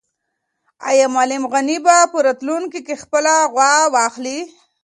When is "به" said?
1.85-1.95